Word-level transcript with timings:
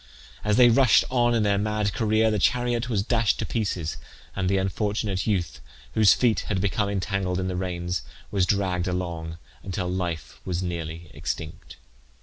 As 0.43 0.57
they 0.57 0.69
rushed 0.69 1.03
on 1.11 1.35
in 1.35 1.43
their 1.43 1.59
mad 1.59 1.93
career 1.93 2.31
the 2.31 2.39
chariot 2.39 2.89
was 2.89 3.03
dashed 3.03 3.37
to 3.37 3.45
pieces, 3.45 3.97
and 4.35 4.49
the 4.49 4.57
unfortunate 4.57 5.27
youth, 5.27 5.61
whose 5.93 6.15
feet 6.15 6.39
had 6.49 6.59
become 6.59 6.89
entangled 6.89 7.39
in 7.39 7.47
the 7.47 7.55
reins, 7.55 8.01
was 8.31 8.47
dragged 8.47 8.87
along 8.87 9.37
until 9.61 9.87
life 9.87 10.39
was 10.43 10.63
nearly 10.63 11.11
extinct. 11.13 11.75